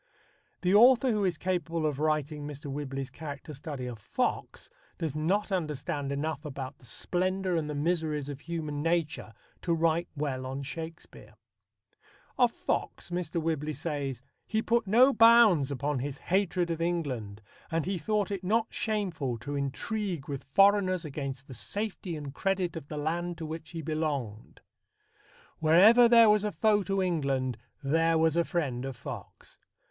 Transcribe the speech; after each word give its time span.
The 0.61 0.73
author 0.73 1.11
who 1.11 1.23
is 1.23 1.37
capable 1.37 1.85
of 1.85 1.99
writing 1.99 2.47
Mr. 2.47 2.71
Whibley's 2.71 3.11
character 3.11 3.53
study 3.53 3.85
of 3.85 3.99
Fox 3.99 4.67
does 4.97 5.15
not 5.15 5.51
understand 5.51 6.11
enough 6.11 6.43
about 6.43 6.79
the 6.79 6.87
splendour 6.87 7.53
and 7.55 7.69
the 7.69 7.75
miseries 7.75 8.27
of 8.27 8.39
human 8.39 8.81
nature 8.81 9.31
to 9.61 9.75
write 9.75 10.07
well 10.17 10.47
on 10.47 10.63
Shakespeare. 10.63 11.35
Of 12.35 12.51
Fox 12.51 13.11
Mr. 13.11 13.39
Whibley 13.39 13.73
says: 13.73 14.23
He 14.47 14.63
put 14.63 14.87
no 14.87 15.13
bounds 15.13 15.69
upon 15.69 15.99
his 15.99 16.17
hatred 16.17 16.71
of 16.71 16.81
England, 16.81 17.39
and 17.69 17.85
he 17.85 17.99
thought 17.99 18.31
it 18.31 18.43
not 18.43 18.65
shameful 18.73 19.37
to 19.37 19.55
intrigue 19.55 20.27
with 20.27 20.45
foreigners 20.55 21.05
against 21.05 21.45
the 21.45 21.53
safety 21.53 22.15
and 22.15 22.33
credit 22.33 22.75
of 22.75 22.87
the 22.87 22.97
land 22.97 23.37
to 23.37 23.45
which 23.45 23.69
he 23.69 23.83
belonged. 23.83 24.61
Wherever 25.59 26.07
there 26.09 26.27
was 26.31 26.43
a 26.43 26.51
foe 26.51 26.81
to 26.81 27.03
England, 27.03 27.55
there 27.83 28.17
was 28.17 28.35
a 28.35 28.43
friend 28.43 28.83
of 28.83 28.95
Fox. 28.97 29.59